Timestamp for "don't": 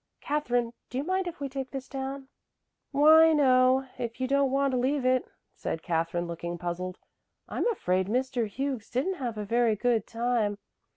4.27-4.49